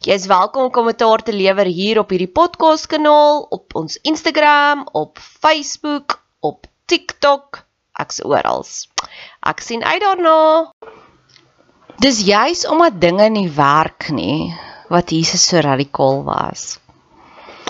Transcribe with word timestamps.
Jy 0.00 0.14
is 0.16 0.30
welkom 0.30 0.62
om 0.64 0.70
kommentaar 0.72 1.20
te 1.20 1.32
lewer 1.36 1.68
hier 1.68 1.98
op 2.00 2.08
hierdie 2.14 2.30
podcast 2.32 2.86
kanaal, 2.88 3.42
op 3.52 3.74
ons 3.76 3.98
Instagram, 4.08 4.86
op 4.96 5.20
Facebook, 5.20 6.14
op 6.40 6.64
TikTok, 6.88 7.58
ek's 8.00 8.22
oral. 8.24 8.64
Ek 9.44 9.60
sien 9.60 9.84
uit 9.84 10.00
daarna. 10.00 10.38
Dis 12.00 12.22
juis 12.24 12.64
omdat 12.64 12.96
dinge 13.02 13.28
nie 13.28 13.50
werk 13.52 14.08
nie 14.08 14.54
wat 14.88 15.12
Jesus 15.12 15.44
so 15.44 15.60
radikaal 15.60 16.24
was. 16.24 16.80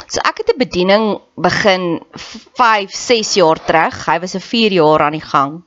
So 0.06 0.22
ek 0.22 0.44
het 0.44 0.54
'n 0.54 0.62
bediening 0.62 1.18
begin 1.34 1.98
5, 2.14 2.94
6 2.94 3.34
jaar 3.42 3.58
terug. 3.58 4.06
Hy 4.06 4.18
was 4.22 4.38
'n 4.38 4.46
4 4.54 4.78
jaar 4.78 5.02
aan 5.02 5.18
die 5.18 5.28
gang. 5.34 5.64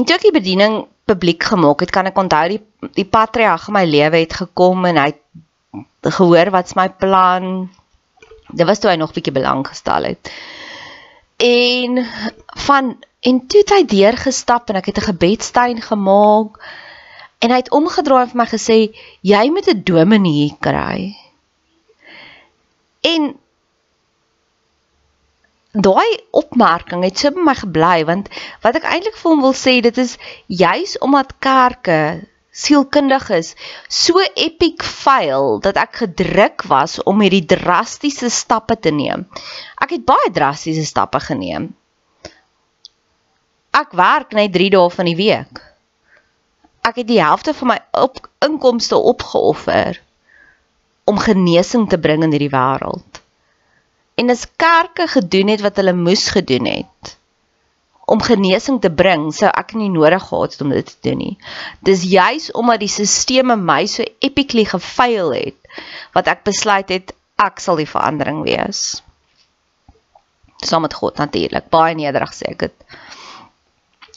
En 0.00 0.06
toe 0.08 0.16
ek 0.16 0.22
die 0.24 0.32
bediening 0.32 0.78
publiek 1.04 1.44
gemaak 1.44 1.82
het, 1.84 1.90
kan 1.92 2.08
ek 2.08 2.16
onthou 2.16 2.46
die 2.54 2.60
die 2.96 3.04
patriarg 3.04 3.66
in 3.68 3.74
my 3.76 3.82
lewe 3.84 4.22
het 4.22 4.32
gekom 4.32 4.86
en 4.88 4.96
hy 4.96 5.10
het 5.10 6.14
gehoor 6.16 6.48
wat's 6.54 6.72
my 6.78 6.86
plan. 6.88 7.68
Dit 8.48 8.64
was 8.64 8.80
toe 8.80 8.88
hy 8.88 8.96
nog 8.96 9.12
bietjie 9.12 9.34
belang 9.36 9.60
gestel 9.68 10.08
het. 10.08 10.30
En 11.44 12.00
van 12.64 12.94
en 13.28 13.42
toe 13.44 13.60
het 13.60 13.74
hy 13.76 13.82
deurgestap 13.92 14.72
en 14.72 14.80
ek 14.80 14.88
het 14.88 15.02
'n 15.02 15.08
gebedstuin 15.12 15.84
gemaak 15.84 16.56
en 17.44 17.50
hy 17.52 17.60
het 17.60 17.70
omgedraai 17.70 18.24
en 18.24 18.32
vir 18.32 18.40
my 18.40 18.48
gesê 18.48 18.78
jy 19.20 19.44
moet 19.52 19.68
'n 19.68 19.84
dominee 19.84 20.56
kry. 20.60 21.12
En 23.04 23.36
daai 25.72 26.18
opmerking 26.34 27.04
het 27.06 27.18
so 27.18 27.30
by 27.30 27.44
my 27.46 27.54
gebly 27.54 28.02
want 28.08 28.30
wat 28.64 28.74
ek 28.80 28.88
eintlik 28.90 29.18
vir 29.20 29.30
hom 29.30 29.42
wil 29.44 29.54
sê 29.54 29.78
dit 29.84 29.98
is 30.02 30.16
juis 30.50 30.96
omdat 30.98 31.36
kerke 31.38 32.26
sielkundig 32.50 33.28
is 33.30 33.54
so 33.86 34.18
epic 34.34 34.82
fail 34.82 35.60
dat 35.62 35.78
ek 35.78 36.02
gedruk 36.02 36.66
was 36.66 36.98
om 37.06 37.22
hierdie 37.22 37.46
drastiese 37.46 38.30
stappe 38.34 38.74
te 38.74 38.90
neem. 38.90 39.28
Ek 39.78 39.94
het 39.94 40.04
baie 40.04 40.32
drastiese 40.34 40.82
stappe 40.84 41.20
geneem. 41.22 41.70
Ek 43.70 43.94
werk 43.94 44.34
net 44.34 44.50
3 44.52 44.72
dae 44.74 44.90
van 44.90 45.06
die 45.06 45.16
week. 45.16 45.62
Ek 46.82 46.98
het 46.98 47.06
die 47.06 47.22
helfte 47.22 47.54
van 47.54 47.76
my 47.76 47.78
op 47.94 48.18
inkomste 48.42 48.98
opgeoffer 48.98 50.02
om 51.06 51.22
genesing 51.22 51.86
te 51.86 51.98
bring 52.02 52.26
in 52.26 52.34
hierdie 52.34 52.50
wêreld 52.50 53.19
en 54.20 54.32
as 54.32 54.44
kerke 54.60 55.08
gedoen 55.08 55.48
het 55.54 55.64
wat 55.64 55.80
hulle 55.80 55.96
moes 55.96 56.28
gedoen 56.34 56.68
het 56.68 57.16
om 58.10 58.22
genesing 58.26 58.80
te 58.82 58.90
bring, 58.90 59.28
sou 59.30 59.46
ek 59.54 59.76
nie 59.78 59.86
nodig 59.92 60.24
gehad 60.26 60.56
het 60.56 60.62
om 60.64 60.72
dit 60.74 60.88
te 60.88 60.96
doen 61.06 61.20
nie. 61.20 61.34
Dis 61.86 62.02
juis 62.10 62.48
omdat 62.58 62.82
die 62.82 62.90
stelsel 62.90 63.54
my 63.54 63.84
so 63.86 64.02
epically 64.18 64.64
gefaal 64.66 65.30
het 65.36 65.78
wat 66.16 66.30
ek 66.32 66.42
besluit 66.48 66.90
het 66.90 67.14
ek 67.38 67.62
sal 67.62 67.78
die 67.78 67.88
verandering 67.88 68.42
wees. 68.48 68.98
Saam 70.60 70.82
met 70.84 70.98
God 70.98 71.22
natuurlik, 71.22 71.70
baie 71.72 71.94
nederig 71.94 72.34
sê 72.34 72.50
ek 72.50 72.66
dit. 72.66 72.98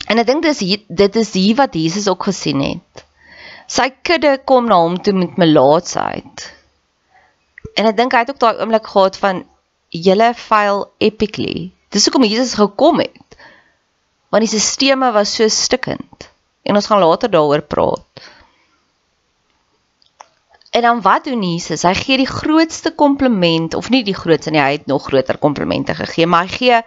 En 0.09 0.19
ek 0.19 0.27
dink 0.27 0.43
dis 0.43 0.65
hier, 0.65 0.81
dit 0.89 1.21
is 1.21 1.31
hier 1.37 1.55
wat 1.61 1.77
Jesus 1.77 2.09
ook 2.09 2.25
gesien 2.31 2.65
het. 2.65 3.05
Sy 3.69 3.91
kudde 4.01 4.39
kom 4.43 4.67
na 4.67 4.81
hom 4.81 4.97
toe 5.05 5.13
met 5.15 5.37
melaatsheid. 5.39 6.49
En 7.77 7.87
ek 7.93 7.97
dink 8.01 8.17
hy 8.17 8.25
het 8.25 8.33
ook 8.33 8.41
daai 8.41 8.57
oomblik 8.57 8.89
gehad 8.89 9.21
van 9.21 9.45
julle 9.93 10.33
fail 10.33 10.87
epically. 10.97 11.71
Dis 11.93 12.07
hoekom 12.07 12.25
Jesus 12.25 12.55
gekom 12.57 13.03
het. 13.03 13.37
Want 14.33 14.49
die 14.49 14.59
stelsels 14.59 15.13
was 15.13 15.35
so 15.37 15.47
stikkend. 15.47 16.29
En 16.63 16.75
ons 16.79 16.87
gaan 16.89 17.03
later 17.03 17.29
daaroor 17.29 17.61
praat. 17.61 18.29
En 20.73 20.81
dan 20.81 21.01
wat 21.05 21.27
doen 21.29 21.43
Jesus? 21.45 21.83
Hy 21.85 21.93
gee 21.93 22.17
die 22.17 22.29
grootste 22.29 22.95
kompliment 22.97 23.75
of 23.77 23.91
nie 23.93 24.01
die 24.03 24.15
grootste 24.17 24.49
nie, 24.49 24.61
hy 24.61 24.79
het 24.79 24.87
nog 24.89 25.05
groter 25.05 25.37
komplimente 25.37 25.93
gegee, 25.93 26.25
maar 26.25 26.47
hy 26.47 26.55
gee 26.55 26.79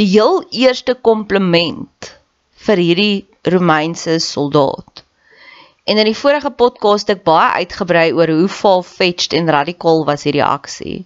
die 0.00 0.08
heel 0.10 0.40
eerste 0.50 0.96
kompliment 0.98 2.10
vir 2.66 2.82
hierdie 2.82 3.28
Romeinse 3.46 4.18
soldaat. 4.18 5.04
En 5.86 6.00
in 6.02 6.10
die 6.10 6.16
vorige 6.16 6.50
podcast 6.50 7.06
het 7.06 7.20
ek 7.20 7.28
baie 7.28 7.62
uitgebrei 7.62 8.08
oor 8.18 8.34
hoe 8.34 8.50
far-fetched 8.50 9.38
en 9.38 9.54
radikaal 9.54 10.02
was 10.10 10.26
hierdie 10.26 10.44
aksie. 10.44 10.98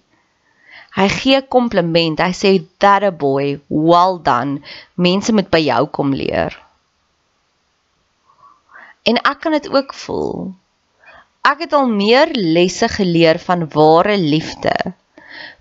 Hy 0.95 1.07
gee 1.11 1.41
kompliment. 1.51 2.21
Hy 2.23 2.31
sê 2.31 2.51
that 2.79 3.03
a 3.03 3.11
boy, 3.11 3.59
well 3.67 4.19
done. 4.23 4.61
Mense 4.95 5.33
moet 5.35 5.49
by 5.51 5.59
jou 5.65 5.81
kom 5.97 6.13
leer. 6.15 6.55
En 9.05 9.19
ek 9.21 9.41
kan 9.43 9.53
dit 9.57 9.67
ook 9.69 9.93
voel. 9.93 10.53
Ek 11.45 11.65
het 11.67 11.75
al 11.77 11.91
meer 11.91 12.31
lesse 12.33 12.87
geleer 12.89 13.37
van 13.43 13.67
ware 13.75 14.15
liefde 14.17 14.73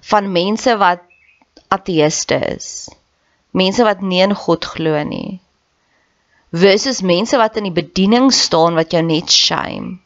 van 0.05 0.31
mense 0.33 0.77
wat 0.81 1.03
ateëste 1.75 2.39
is. 2.55 2.69
Mense 3.51 3.85
wat 3.87 4.01
nie 4.01 4.23
in 4.25 4.35
God 4.37 4.65
glo 4.65 5.03
nie. 5.05 5.41
Versus 6.55 7.03
mense 7.03 7.37
wat 7.41 7.59
in 7.59 7.69
die 7.69 7.75
bediening 7.75 8.31
staan 8.33 8.79
wat 8.79 8.95
jou 8.95 9.03
net 9.05 9.33
shame. 9.33 9.99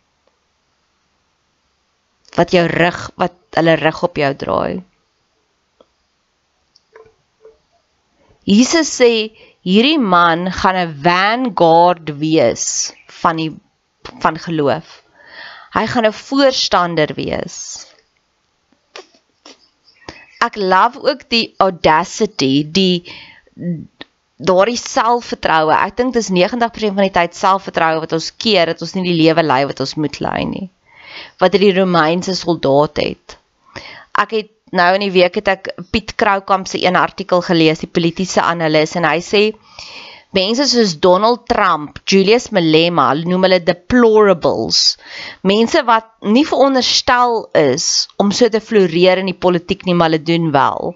Wat 2.36 2.54
jou 2.54 2.64
rug, 2.70 3.00
wat 3.20 3.36
hulle 3.58 3.74
rug 3.80 4.02
op 4.08 4.20
jou 4.20 4.32
draai. 4.42 4.80
Jesus 8.48 8.88
sê 8.96 9.12
hierdie 9.68 9.98
man 10.00 10.48
gaan 10.60 10.76
'n 10.80 10.94
vanguard 11.04 12.08
wees 12.22 12.92
van 13.20 13.36
die 13.36 13.52
van 14.24 14.38
geloof. 14.40 15.02
Hy 15.76 15.84
gaan 15.86 16.06
'n 16.06 16.12
voorstander 16.12 17.12
wees. 17.14 17.58
Ek 20.40 20.56
love 20.56 21.02
ook 21.02 21.28
die 21.28 21.54
audacity, 21.58 22.64
die 22.72 23.04
daardie 24.38 24.78
selfvertroue. 24.78 25.74
Ek 25.74 25.96
dink 25.96 26.14
dis 26.14 26.30
90% 26.30 26.94
van 26.94 27.06
die 27.08 27.16
tyd 27.20 27.34
selfvertroue 27.34 28.00
wat 28.00 28.12
ons 28.12 28.30
keer 28.36 28.66
dat 28.66 28.80
ons 28.80 28.94
nie 28.94 29.04
die 29.10 29.18
lewe 29.22 29.42
lei 29.42 29.64
wat 29.66 29.80
ons 29.80 29.94
moet 29.94 30.20
lei 30.20 30.44
nie. 30.44 30.68
Wat 31.42 31.52
die 31.52 31.74
Romeinse 31.74 32.34
soldaat 32.38 32.96
het. 33.02 33.36
Ek 34.14 34.30
het 34.30 34.50
nou 34.70 34.88
in 34.94 35.04
die 35.06 35.14
week 35.14 35.38
het 35.40 35.48
ek 35.48 35.72
Piet 35.92 36.14
Kroukamp 36.18 36.68
se 36.68 36.80
een 36.82 36.96
artikel 36.96 37.42
gelees, 37.44 37.82
die 37.84 37.90
politieke 37.90 38.42
analis 38.42 38.94
en 38.98 39.06
hy 39.08 39.18
sê 39.24 39.42
mense 40.36 40.66
soos 40.68 40.98
Donald 41.00 41.46
Trump, 41.48 42.00
Julius 42.04 42.50
Malema, 42.52 43.14
noem 43.14 43.46
hulle 43.46 43.60
deplorables. 43.64 44.98
Mense 45.40 45.82
wat 45.88 46.10
nie 46.20 46.44
veronderstel 46.46 47.46
is 47.56 48.08
om 48.20 48.32
so 48.32 48.48
te 48.52 48.60
floreer 48.60 49.22
in 49.22 49.32
die 49.32 49.38
politiek 49.38 49.86
nie, 49.86 49.96
maar 49.96 50.12
hulle 50.12 50.22
doen 50.22 50.50
wel. 50.52 50.94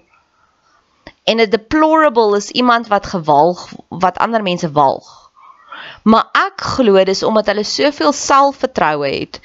En 1.25 1.39
'n 1.39 1.49
deplorable 1.49 2.37
is 2.37 2.51
iemand 2.51 2.87
wat 2.87 3.05
gewalg 3.05 3.71
wat 3.89 4.17
ander 4.17 4.43
mense 4.43 4.71
walg. 4.71 5.31
Maar 6.03 6.29
ek 6.33 6.61
glo 6.75 7.03
dis 7.03 7.23
omdat 7.23 7.47
hulle 7.51 7.63
soveel 7.63 8.11
selfvertroue 8.11 9.07
het 9.07 9.39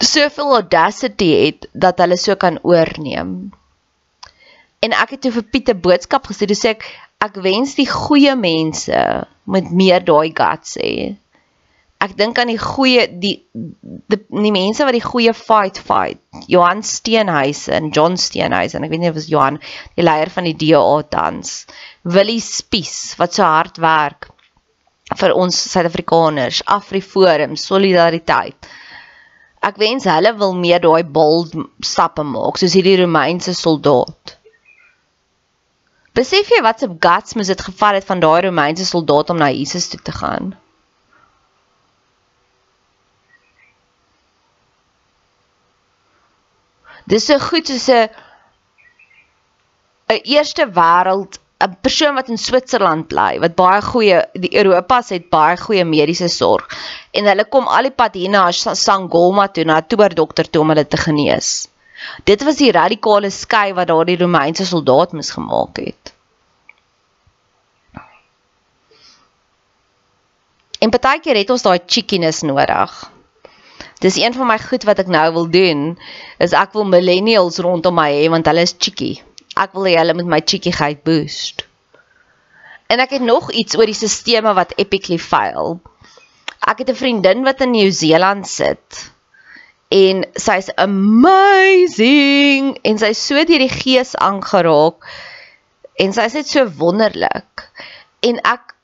soveel 0.00 0.54
audacity 0.54 1.30
het 1.44 1.68
dat 1.72 1.98
hulle 1.98 2.16
so 2.16 2.34
kan 2.34 2.58
oorneem. 2.62 3.52
En 4.80 4.96
ek 4.96 5.16
het 5.16 5.20
toe 5.26 5.32
vir 5.32 5.48
Piet 5.52 5.68
'n 5.68 5.80
boodskap 5.80 6.26
gestuur, 6.26 6.56
sê 6.56 6.72
ek 6.76 6.84
ek 7.20 7.34
wens 7.44 7.74
die 7.76 7.88
goeie 7.88 8.34
mense 8.36 9.00
moet 9.44 9.70
meer 9.70 10.00
daai 10.04 10.32
guts 10.32 10.78
hê. 10.80 11.16
Ek 12.00 12.16
dink 12.16 12.38
aan 12.40 12.48
die 12.48 12.58
goeie 12.58 13.04
die, 13.20 13.34
die 13.52 14.20
die 14.30 14.52
mense 14.54 14.86
wat 14.88 14.96
die 14.96 15.04
goeie 15.04 15.34
fight 15.36 15.78
fight. 15.78 16.20
Johan 16.48 16.80
Steenhuisen, 16.82 17.90
John 17.92 18.16
Steenhuisen, 18.16 18.84
ek 18.84 18.90
weet 18.90 19.00
nie 19.00 19.12
of 19.12 19.20
dit 19.20 19.28
Johan, 19.28 19.60
die 19.96 20.06
leier 20.06 20.32
van 20.32 20.48
die 20.48 20.56
DA 20.56 21.02
tans. 21.12 21.66
Willie 22.02 22.40
Spies 22.40 23.18
wat 23.20 23.36
so 23.36 23.44
hard 23.44 23.76
werk 23.84 24.30
vir 25.20 25.34
ons 25.34 25.56
Suid-Afrikaners, 25.72 26.62
Afriforum, 26.64 27.56
solidariteit. 27.56 28.70
Ek 29.60 29.76
wens 29.76 30.06
hulle 30.08 30.32
wil 30.40 30.54
meer 30.56 30.80
daai 30.80 31.04
bold 31.04 31.52
stappe 31.84 32.24
maak 32.24 32.56
soos 32.60 32.76
hierdie 32.76 32.96
Romeinse 33.02 33.52
soldaat. 33.56 34.36
Besef 36.16 36.48
jy 36.50 36.62
wat 36.64 36.80
se 36.80 36.88
guts 37.06 37.36
moes 37.36 37.52
dit 37.52 37.66
gevat 37.68 37.98
het 37.98 38.08
van 38.08 38.22
daai 38.24 38.40
Romeinse 38.46 38.86
soldaat 38.88 39.30
om 39.30 39.38
na 39.42 39.50
Jesus 39.52 39.88
toe 39.92 40.00
te 40.02 40.14
gaan? 40.16 40.54
Dis 47.10 47.26
so 47.28 47.38
goed 47.42 47.68
soos 47.68 47.88
'n 47.88 48.08
'n 50.14 50.20
eerste 50.34 50.64
wêreld 50.80 51.38
'n 51.60 51.76
persoon 51.84 52.14
wat 52.16 52.28
in 52.32 52.38
Switserland 52.40 53.08
bly 53.12 53.32
wat 53.42 53.54
baie 53.56 53.80
goeie 53.84 54.20
die 54.44 54.52
Europas 54.62 55.10
het 55.12 55.26
baie 55.34 55.58
goeie 55.60 55.84
mediese 55.84 56.28
sorg 56.32 56.76
en 57.12 57.28
hulle 57.28 57.44
kom 57.54 57.68
al 57.68 57.88
die 57.88 57.96
pad 58.02 58.16
hier 58.16 58.32
na 58.32 58.46
Sangoma 58.52 59.48
toe 59.48 59.64
na 59.68 59.76
'n 59.80 59.88
toerdokter 59.92 60.48
toe 60.50 60.62
om 60.62 60.72
hulle 60.72 60.86
te 60.86 60.96
genees. 60.96 61.68
Dit 62.24 62.42
was 62.48 62.56
die 62.56 62.72
radikale 62.72 63.30
skei 63.30 63.74
wat 63.76 63.88
daardie 63.92 64.16
Romeinse 64.16 64.64
soldaat 64.64 65.12
mis 65.12 65.30
gemaak 65.36 65.76
het. 65.84 66.14
En 70.80 70.90
partykeer 70.90 71.36
het 71.36 71.50
ons 71.50 71.62
daai 71.62 71.80
cheekiness 71.86 72.40
nodig. 72.42 73.10
Dis 74.00 74.16
een 74.16 74.32
van 74.32 74.46
my 74.46 74.58
goed 74.58 74.84
wat 74.88 74.98
ek 74.98 75.12
nou 75.12 75.32
wil 75.32 75.50
doen, 75.50 75.98
is 76.38 76.56
ek 76.56 76.72
wil 76.72 76.88
millennials 76.88 77.60
rondom 77.60 77.94
my 77.94 78.08
hê 78.16 78.30
want 78.32 78.48
hulle 78.48 78.64
is 78.64 78.72
cheeky 78.78 79.20
ek 79.64 79.76
wil 79.76 79.88
hê 79.88 79.96
hulle 80.00 80.16
moet 80.16 80.30
my 80.34 80.40
cheekyheid 80.40 81.04
boost. 81.04 81.64
En 82.90 82.98
ek 83.04 83.14
het 83.16 83.22
nog 83.22 83.52
iets 83.52 83.76
oor 83.78 83.86
die 83.86 83.98
sisteme 83.98 84.54
wat 84.56 84.74
epically 84.82 85.18
fail. 85.22 85.78
Ek 86.66 86.82
het 86.82 86.90
'n 86.90 87.00
vriendin 87.02 87.44
wat 87.44 87.60
in 87.60 87.70
Nieu-Seeland 87.76 88.48
sit 88.48 89.10
en 89.90 90.22
sy's 90.38 90.70
amazing 90.78 92.76
en 92.86 92.98
sy's 92.98 93.18
so 93.26 93.34
deur 93.44 93.62
die 93.62 93.72
gees 93.74 94.14
aangeraak 94.14 95.06
en 95.98 96.12
sy's 96.14 96.36
net 96.38 96.46
so 96.46 96.66
wonderlik. 96.78 97.66
En 98.22 98.38
ek 98.46 98.74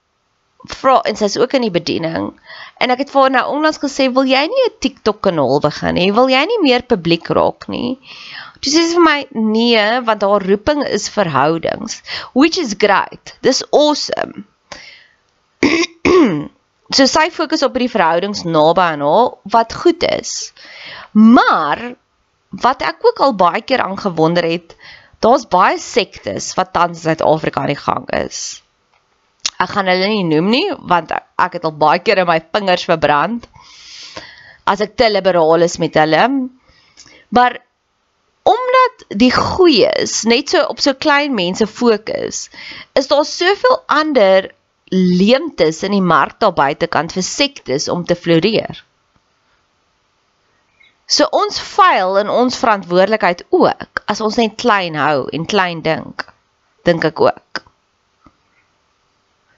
vra 0.67 0.99
en 1.07 1.17
sy's 1.17 1.39
ook 1.39 1.55
in 1.55 1.63
die 1.69 1.75
bediening 1.75 2.33
en 2.83 2.91
ek 2.93 3.05
het 3.05 3.13
vir 3.13 3.23
haar 3.23 3.35
nou 3.37 3.45
onlangs 3.55 3.79
gesê, 3.79 4.13
"Wil 4.13 4.27
jy 4.27 4.43
nie 4.47 4.65
'n 4.67 4.79
TikTok 4.81 5.21
kanaal 5.23 5.61
begin 5.61 5.95
nie? 5.95 6.13
Wil 6.13 6.29
jy 6.29 6.45
nie 6.45 6.63
meer 6.63 6.83
publiek 6.83 7.29
raak 7.29 7.69
nie?" 7.69 7.99
Toe 8.61 8.73
sê 8.73 8.83
sy 8.87 8.97
vir 8.97 9.05
my 9.05 9.19
nee, 9.35 9.87
want 10.07 10.25
haar 10.25 10.45
roeping 10.49 10.83
is 10.87 11.09
verhoudings, 11.13 12.01
which 12.33 12.59
is 12.59 12.75
great. 12.79 13.37
Dis 13.45 13.63
awesome. 13.71 14.47
so 16.97 17.07
sy 17.11 17.29
fokus 17.35 17.65
op 17.67 17.77
die 17.77 17.91
verhoudings 17.91 18.45
naby 18.47 18.85
aan 18.85 19.05
haar 19.05 19.33
wat 19.57 19.77
goed 19.77 20.07
is. 20.09 20.53
Maar 21.13 21.97
wat 22.63 22.85
ek 22.87 23.05
ook 23.05 23.21
al 23.25 23.35
baie 23.37 23.63
keer 23.67 23.83
aangewonder 23.85 24.47
het, 24.47 24.77
daar's 25.21 25.49
baie 25.51 25.79
sektes 25.83 26.53
wat 26.57 26.73
tans 26.73 27.03
in 27.03 27.11
Suid-Afrika 27.11 27.65
aan 27.65 27.73
die 27.73 27.81
gang 27.81 28.07
is. 28.15 28.63
Ek 29.57 29.73
gaan 29.73 29.89
hulle 29.89 30.09
nie 30.13 30.25
noem 30.29 30.51
nie 30.53 30.67
want 30.93 31.13
ek 31.13 31.59
het 31.59 31.65
al 31.65 31.77
baie 31.77 32.03
keer 32.05 32.21
in 32.23 32.29
my 32.29 32.39
vingers 32.53 32.85
verbrand 32.89 33.47
as 34.67 34.83
ek 34.85 34.97
te 34.99 35.09
liberaal 35.09 35.65
is 35.65 35.79
met 35.79 35.97
hulle. 35.97 36.25
Maar 37.37 37.61
omdat 38.47 39.07
die 39.19 39.33
goeies 39.35 40.23
net 40.31 40.53
so 40.55 40.63
op 40.71 40.81
so 40.83 40.95
klein 40.95 41.35
mense 41.35 41.67
fokus, 41.67 42.47
is 42.95 43.11
daar 43.11 43.27
soveel 43.27 43.81
ander 43.87 44.51
leemtes 44.95 45.83
in 45.83 45.97
die 45.97 46.05
mark 46.05 46.39
daar 46.41 46.55
buitekant 46.55 47.15
vir 47.17 47.27
sektes 47.27 47.89
om 47.91 48.05
te 48.07 48.15
floreer. 48.15 48.85
So 51.07 51.27
ons 51.31 51.59
faal 51.63 52.19
in 52.23 52.31
ons 52.31 52.59
verantwoordelikheid 52.59 53.45
ook 53.55 54.03
as 54.07 54.23
ons 54.23 54.39
net 54.39 54.57
klein 54.59 54.99
hou 54.99 55.27
en 55.35 55.47
klein 55.47 55.83
dink, 55.83 56.27
dink 56.87 57.07
ek 57.07 57.21
ook. 57.23 57.63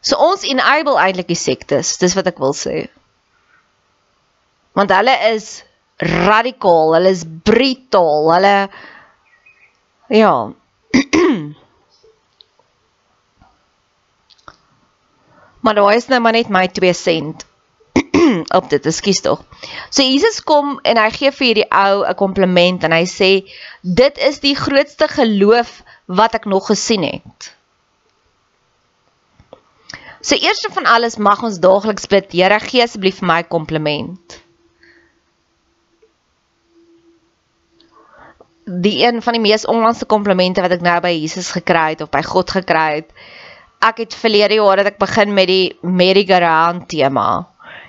So 0.01 0.17
ons 0.17 0.45
enable 0.49 0.97
eintlik 1.01 1.29
die 1.29 1.41
sektes, 1.41 1.97
dis 2.01 2.17
wat 2.17 2.29
ek 2.31 2.41
wil 2.41 2.55
sê. 2.57 2.87
Want 4.77 4.93
hulle 4.95 5.17
is 5.33 5.59
radikaal, 5.99 6.95
hulle 6.95 7.11
is 7.11 7.25
brutaal, 7.27 8.31
hulle 8.33 8.69
ja. 10.15 10.53
maar 15.65 15.75
daai 15.75 15.97
is 15.99 16.07
nou 16.09 16.21
maar 16.23 16.33
net 16.39 16.49
my 16.55 16.69
2 16.71 16.93
sent 16.95 17.45
op 18.59 18.71
dit, 18.71 18.87
ekskuus 18.87 19.21
tog. 19.27 19.43
So 19.91 20.03
Jesus 20.07 20.43
kom 20.47 20.79
en 20.87 20.97
hy 21.03 21.11
gee 21.17 21.31
vir 21.35 21.47
hierdie 21.49 21.69
ou 21.75 22.05
'n 22.07 22.15
kompliment 22.19 22.85
en 22.87 22.93
hy 22.95 23.05
sê 23.11 23.31
dit 23.83 24.19
is 24.31 24.41
die 24.41 24.55
grootste 24.57 25.09
geloof 25.11 25.83
wat 26.07 26.35
ek 26.35 26.45
nog 26.47 26.67
gesien 26.71 27.03
het. 27.03 27.53
So 30.21 30.35
eerste 30.35 30.71
van 30.75 30.87
alles 30.87 31.17
mag 31.17 31.43
ons 31.43 31.59
daagliks 31.63 32.07
bid, 32.07 32.33
Here 32.33 32.61
gee 32.61 32.83
asseblief 32.83 33.19
vir 33.19 33.27
my 33.27 33.43
kompliment. 33.43 34.41
Die 38.69 39.07
een 39.07 39.23
van 39.23 39.33
die 39.33 39.41
mees 39.43 39.67
onlangse 39.67 40.05
komplimente 40.05 40.61
wat 40.61 40.75
ek 40.77 40.83
nou 40.85 40.99
by 41.01 41.13
Jesus 41.15 41.51
gekry 41.57 41.95
het 41.95 42.03
of 42.05 42.11
by 42.13 42.23
God 42.27 42.51
gekry 42.53 43.01
het. 43.01 43.13
Ek 43.81 44.03
het 44.03 44.17
verlede 44.19 44.59
jaar 44.59 44.83
dat 44.83 44.93
ek 44.93 44.99
begin 45.01 45.33
met 45.35 45.49
die 45.49 45.77
merry-go-round 45.83 46.89
tema. 46.91 47.47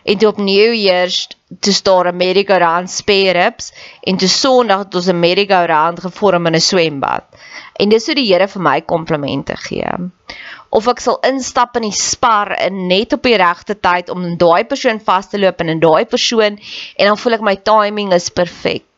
En 0.07 0.17
toe 0.17 0.29
op 0.29 0.39
New 0.39 0.73
Year's 0.73 1.27
toe 1.59 1.73
staan 1.73 2.07
'n 2.07 2.17
merry-go-round 2.17 2.89
spare 2.89 3.31
ribs 3.31 3.73
en 4.01 4.17
toe 4.17 4.27
Sondag 4.27 4.85
het 4.85 4.95
ons 4.95 5.09
'n 5.09 5.19
merry-go-round 5.19 5.99
gevorm 5.99 6.45
in 6.45 6.55
'n 6.55 6.61
swembad. 6.61 7.23
En 7.75 7.89
dis 7.89 8.05
hoe 8.05 8.15
die 8.15 8.33
Here 8.33 8.47
vir 8.47 8.61
my 8.61 8.81
komplimente 8.81 9.55
gee. 9.57 9.91
Of 10.69 10.87
ek 10.87 10.99
sal 10.99 11.17
instap 11.21 11.75
in 11.75 11.81
die 11.81 12.01
spar 12.01 12.51
en 12.51 12.87
net 12.87 13.13
op 13.13 13.23
die 13.23 13.37
regte 13.37 13.79
tyd 13.79 14.09
om 14.09 14.37
daai 14.37 14.63
persoon 14.65 14.99
vas 14.99 15.29
te 15.29 15.39
loop 15.39 15.59
en 15.59 15.69
in 15.69 15.79
daai 15.79 16.05
persoon 16.05 16.59
en 16.95 17.07
dan 17.07 17.17
voel 17.17 17.33
ek 17.33 17.41
my 17.41 17.55
timing 17.55 18.13
is 18.13 18.29
perfek. 18.29 18.88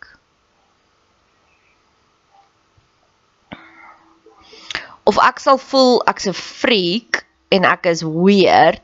Of 5.03 5.17
ek 5.17 5.39
sal 5.39 5.57
voel 5.57 6.01
ek's 6.11 6.27
'n 6.27 6.37
freak 6.37 7.25
en 7.51 7.65
ek 7.65 7.85
is 7.85 8.03
weird 8.03 8.81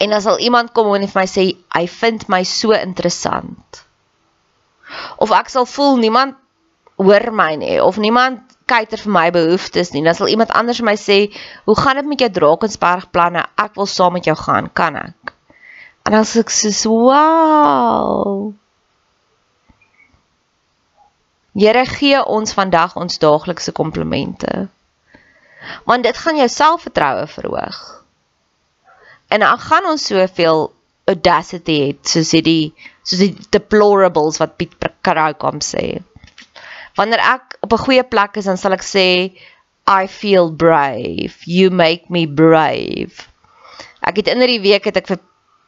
en 0.00 0.10
dan 0.10 0.22
sal 0.22 0.38
iemand 0.38 0.72
kom 0.72 0.94
en 0.94 1.06
vir 1.08 1.20
my 1.20 1.26
sê 1.26 1.44
hy 1.74 1.86
vind 1.86 2.28
my 2.28 2.42
so 2.44 2.72
interessant. 2.72 3.84
Of 5.18 5.30
ek 5.30 5.48
sal 5.48 5.66
voel 5.66 5.96
niemand 5.96 6.36
hoor 6.96 7.30
my 7.32 7.54
nie 7.56 7.80
of 7.82 7.98
niemand 7.98 8.56
kyker 8.66 8.98
vir 8.98 9.12
my 9.12 9.30
behoeftes 9.30 9.92
nie. 9.92 10.02
Dan 10.02 10.14
sal 10.14 10.28
iemand 10.28 10.50
anders 10.50 10.82
my 10.82 10.96
sê, 10.96 11.32
"Hoe 11.64 11.76
gaan 11.76 11.96
dit 11.96 12.06
met 12.06 12.20
jou 12.20 12.30
Drakensberg 12.30 13.10
planne? 13.10 13.46
Ek 13.56 13.74
wil 13.74 13.86
saam 13.86 14.12
met 14.12 14.24
jou 14.24 14.36
gaan, 14.36 14.72
kan 14.72 14.96
ek?" 14.96 15.32
En 16.04 16.12
dan 16.12 16.24
sê 16.24 16.40
ek 16.40 16.50
"Wow." 16.84 18.54
Here 21.54 21.86
gee 21.86 22.24
ons 22.24 22.52
vandag 22.52 22.96
ons 22.96 23.18
daaglikse 23.18 23.72
komplimente. 23.72 24.68
Want 25.84 26.02
dit 26.04 26.18
gaan 26.18 26.36
jou 26.36 26.48
selfvertroue 26.48 27.26
verhoog. 27.26 28.04
En 29.28 29.40
dan 29.40 29.58
gaan 29.58 29.86
ons 29.86 30.06
soveel 30.06 30.72
audacity 31.06 31.78
het 31.86 32.08
soos 32.08 32.32
hierdie 32.34 32.74
soos 33.06 33.22
die 33.22 33.34
deplorables 33.54 34.40
wat 34.42 34.56
Piet 34.58 34.74
Karaukamp 35.06 35.62
sê. 35.62 36.02
Wanneer 36.98 37.22
ek 37.22 37.58
op 37.60 37.72
'n 37.72 37.84
goeie 37.84 38.04
plek 38.04 38.36
is, 38.36 38.44
dan 38.44 38.58
sal 38.58 38.72
ek 38.72 38.82
sê 38.82 39.32
I 39.86 40.06
feel 40.08 40.50
brave. 40.50 41.38
You 41.46 41.70
make 41.70 42.10
me 42.10 42.26
brave. 42.26 43.22
Ek 44.02 44.16
het 44.16 44.28
in 44.28 44.42
hierdie 44.42 44.62
week 44.62 44.84
het 44.84 44.96
ek 44.96 45.06
vir 45.06 45.20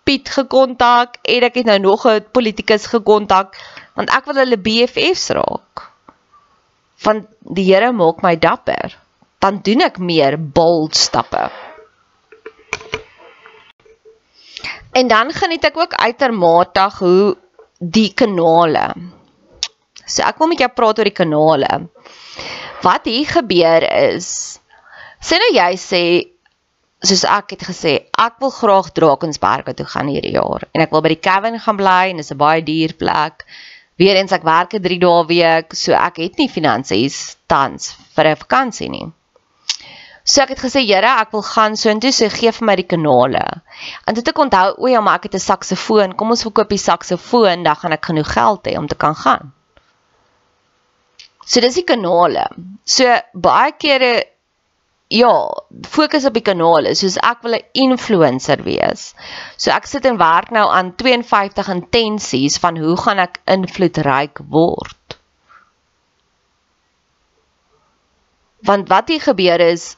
Piet 0.05 0.29
gekontak 0.29 1.19
en 1.23 1.45
ek 1.45 1.55
het 1.61 1.67
nou 1.67 1.79
nog 1.79 2.07
'n 2.07 2.25
politikus 2.33 2.87
gekontak 2.87 3.57
want 3.95 4.11
ek 4.11 4.25
wil 4.25 4.41
hulle 4.43 4.57
BFFs 4.57 5.31
raak. 5.31 5.91
Want 7.03 7.27
die 7.41 7.65
Here 7.65 7.93
maak 7.93 8.23
my 8.23 8.37
dapper. 8.37 8.97
Dan 9.39 9.61
doen 9.63 9.85
ek 9.87 9.99
meer 9.99 10.37
bold 10.39 10.97
stappe. 10.97 11.49
En 14.99 15.09
dan 15.09 15.31
geniet 15.33 15.65
ek 15.65 15.77
ook 15.79 15.95
uitermate 15.95 16.89
hoe 16.99 17.37
die 17.79 18.11
kanale. 18.15 18.95
So 20.07 20.25
ek 20.27 20.41
wil 20.41 20.51
met 20.51 20.65
jou 20.65 20.71
praat 20.75 20.99
oor 20.99 21.11
die 21.11 21.15
kanale. 21.15 21.71
Wat 22.83 23.07
hier 23.07 23.29
gebeur 23.29 23.85
is 23.85 24.59
sê 25.19 25.39
nou 25.43 25.51
jy 25.55 25.73
sê 25.83 26.03
soos 27.03 27.25
ek 27.31 27.55
het 27.55 27.63
gesê, 27.69 27.93
ek 28.19 28.39
wil 28.43 28.51
graag 28.55 28.91
Drakensberge 28.95 29.75
toe 29.79 29.87
gaan 29.87 30.11
hierdie 30.11 30.35
jaar 30.35 30.67
en 30.73 30.83
ek 30.83 30.95
wil 30.95 31.03
by 31.05 31.13
die 31.15 31.23
Kevin 31.23 31.59
gaan 31.63 31.79
bly 31.79 32.11
en 32.11 32.19
dit 32.19 32.27
is 32.27 32.33
'n 32.33 32.39
baie 32.39 32.63
duur 32.63 32.95
plek. 32.99 33.47
Weerens 33.99 34.33
ek 34.33 34.43
werk 34.43 34.75
'n 34.75 34.83
3 34.83 34.99
dae 34.99 35.27
week, 35.27 35.75
so 35.75 35.93
ek 35.93 36.19
het 36.19 36.39
nie 36.39 36.49
finansies 36.49 37.37
tans 37.47 37.95
vir 38.15 38.27
'n 38.27 38.37
vakansie 38.37 38.91
nie. 38.91 39.07
So 40.29 40.43
ek 40.45 40.51
het 40.53 40.61
gesê, 40.61 40.83
Here, 40.85 41.09
ek 41.23 41.31
wil 41.33 41.45
gaan 41.47 41.77
soontoe, 41.81 42.13
so 42.13 42.29
gee 42.29 42.53
vir 42.53 42.67
my 42.69 42.75
die 42.77 42.89
kanale. 42.89 43.45
En 44.05 44.17
dit 44.17 44.27
ek 44.29 44.41
onthou, 44.45 44.75
o 44.77 44.91
ja, 44.93 45.01
maar 45.01 45.23
ek 45.23 45.31
het 45.31 45.39
'n 45.39 45.45
saksofoon. 45.45 46.17
Kom 46.21 46.35
ons 46.35 46.45
verkoop 46.45 46.69
die 46.69 46.83
saksofoon, 46.83 47.63
dan 47.65 47.77
gaan 47.77 47.97
ek 47.97 48.05
genoeg 48.11 48.33
geld 48.33 48.67
hê 48.69 48.77
om 48.77 48.89
te 48.89 48.95
kan 48.95 49.15
gaan. 49.15 49.53
So 51.47 51.61
dis 51.65 51.79
die 51.81 51.87
kanale. 51.89 52.45
So 52.85 53.05
baie 53.33 53.73
kere 53.73 54.25
ja, 55.09 55.33
fokus 55.89 56.27
op 56.29 56.35
die 56.37 56.45
kanale. 56.45 56.95
Soos 56.95 57.17
ek 57.17 57.43
wil 57.43 57.57
'n 57.57 57.65
influencer 57.73 58.63
wees. 58.65 59.15
So 59.57 59.71
ek 59.71 59.87
sit 59.87 60.05
en 60.05 60.19
werk 60.19 60.51
nou 60.51 60.69
aan 60.69 60.95
52 60.97 61.69
intensies 61.69 62.59
van 62.59 62.77
hoe 62.77 62.97
gaan 62.97 63.19
ek 63.19 63.41
invloedryk 63.47 64.39
word? 64.51 65.17
Want 68.61 68.89
wat 68.89 69.09
hier 69.09 69.21
gebeur 69.21 69.61
is 69.61 69.97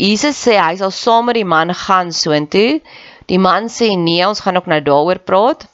Jesus 0.00 0.38
sê 0.46 0.56
hy 0.58 0.74
sal 0.80 0.90
saam 0.94 1.28
met 1.30 1.38
die 1.38 1.46
man 1.46 1.70
gaan 1.74 2.10
soontoe. 2.12 2.80
Die 3.30 3.38
man 3.38 3.70
sê 3.70 3.94
nee, 3.98 4.24
ons 4.26 4.42
gaan 4.42 4.58
ook 4.58 4.66
nou 4.70 4.80
daaroor 4.82 5.20
praat. 5.22 5.68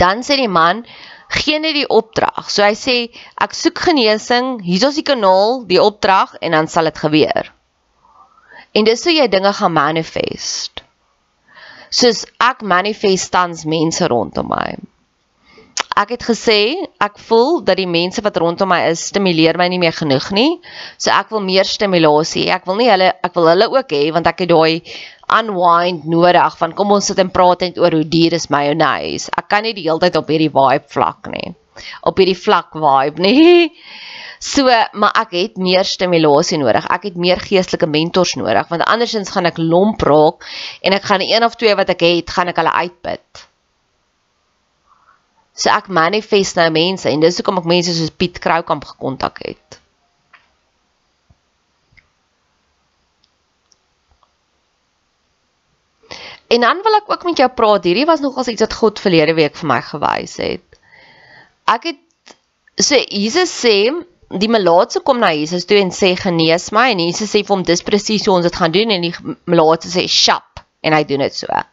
Dan 0.00 0.24
sê 0.26 0.38
die 0.40 0.50
man 0.50 0.84
gee 1.28 1.58
net 1.60 1.76
die 1.76 1.88
opdrag. 1.88 2.48
So 2.50 2.64
hy 2.64 2.74
sê 2.78 2.96
ek 3.42 3.54
soek 3.54 3.84
genesing, 3.88 4.56
hier 4.64 4.88
is 4.88 4.98
die 4.98 5.06
kanaal, 5.06 5.64
die 5.68 5.82
opdrag 5.82 6.34
en 6.40 6.56
dan 6.56 6.70
sal 6.72 6.88
dit 6.88 6.98
gebeur. 7.04 7.52
En 8.76 8.84
dis 8.88 9.04
hoe 9.04 9.14
jy 9.14 9.28
dinge 9.28 9.52
gaan 9.56 9.76
manifest. 9.76 10.82
Soos 11.90 12.24
ek 12.42 12.64
manifest 12.66 13.30
tans 13.32 13.64
mense 13.68 14.08
rondom 14.10 14.50
my 14.50 14.76
ek 15.96 16.12
het 16.16 16.24
gesê 16.28 16.60
ek 17.00 17.18
voel 17.28 17.62
dat 17.64 17.78
die 17.80 17.88
mense 17.88 18.22
wat 18.24 18.36
rondom 18.40 18.68
my 18.68 18.82
is 18.90 19.06
stimuleer 19.08 19.56
my 19.56 19.68
nie 19.72 19.80
meer 19.80 19.96
genoeg 19.96 20.28
nie. 20.36 20.58
So 21.00 21.12
ek 21.14 21.32
wil 21.32 21.44
meer 21.44 21.68
stimulasie. 21.68 22.46
Ek 22.52 22.66
wil 22.68 22.76
nie 22.80 22.90
hulle 22.90 23.12
ek 23.14 23.32
wil 23.36 23.48
hulle 23.52 23.68
ook 23.72 23.94
hê 23.96 24.02
want 24.14 24.28
ek 24.28 24.44
het 24.44 24.52
daai 24.52 24.82
unwind 25.38 26.04
nodig 26.06 26.58
van 26.60 26.74
kom 26.78 26.92
ons 26.94 27.08
sit 27.10 27.22
en 27.22 27.32
praat 27.34 27.64
net 27.64 27.80
oor 27.80 27.96
hoe 27.96 28.08
duur 28.16 28.36
is 28.36 28.50
mayonnaise. 28.52 29.32
Ek 29.32 29.48
kan 29.52 29.64
nie 29.66 29.74
die 29.76 29.86
hele 29.88 30.02
tyd 30.04 30.20
op 30.20 30.28
hierdie 30.30 30.52
vibe 30.52 30.92
vlak 30.92 31.32
nie. 31.32 31.54
Op 32.06 32.20
hierdie 32.20 32.38
vlak 32.38 32.76
vibe 32.76 33.26
nie. 33.28 33.56
So, 34.46 34.68
maar 34.68 35.14
ek 35.16 35.30
het 35.32 35.54
meer 35.56 35.88
stimulasie 35.88 36.58
nodig. 36.60 36.84
Ek 36.92 37.06
het 37.08 37.16
meer 37.16 37.40
geestelike 37.40 37.88
mentors 37.88 38.34
nodig 38.36 38.68
want 38.68 38.84
andersins 38.84 39.32
gaan 39.32 39.48
ek 39.48 39.56
lomp 39.58 40.04
raak 40.04 40.44
en 40.84 40.92
ek 40.92 41.08
gaan 41.08 41.24
een 41.24 41.42
of 41.42 41.56
twee 41.56 41.72
wat 41.74 41.88
ek 41.96 42.04
het, 42.04 42.34
gaan 42.36 42.52
ek 42.52 42.60
hulle 42.60 42.74
uitput. 42.84 43.46
So 45.56 45.72
ek 45.72 45.88
manifest 45.88 46.58
nou 46.60 46.68
mense 46.74 47.08
en 47.08 47.22
dis 47.24 47.38
hoekom 47.40 47.62
ek 47.62 47.68
mense 47.70 47.94
soos 47.96 48.12
Piet 48.12 48.38
Kroukamp 48.44 48.84
gekontak 48.84 49.40
het. 49.46 49.78
En 56.52 56.60
dan 56.62 56.82
wil 56.84 56.98
ek 57.00 57.08
ook 57.10 57.24
met 57.26 57.40
jou 57.40 57.48
praat. 57.50 57.84
Hierdie 57.88 58.06
was 58.06 58.20
nogals 58.20 58.52
iets 58.52 58.62
wat 58.62 58.74
God 58.78 59.00
verlede 59.02 59.34
week 59.34 59.56
vir 59.56 59.70
my 59.70 59.80
gewys 59.82 60.36
het. 60.38 60.76
Ek 61.66 61.88
het 61.90 62.02
so 62.78 62.98
Jesus 63.08 63.50
sê 63.50 63.88
die 64.28 64.50
melaatse 64.50 65.00
kom 65.06 65.18
na 65.22 65.32
Jesus 65.34 65.64
toe 65.66 65.78
en 65.80 65.90
sê 65.94 66.12
genees 66.18 66.68
my 66.74 66.90
en 66.92 67.00
Jesus 67.02 67.32
sê 67.32 67.42
vir 67.42 67.54
hom 67.54 67.64
dis 67.66 67.82
presies 67.86 68.26
hoe 68.26 68.36
ons 68.36 68.46
dit 68.46 68.58
gaan 68.60 68.74
doen 68.74 68.92
en 68.94 69.08
die 69.08 69.14
melaatse 69.48 69.90
sê 69.90 70.06
shap 70.10 70.62
en 70.82 70.94
hy 70.94 71.02
doen 71.08 71.24
dit 71.24 71.34
so. 71.34 71.64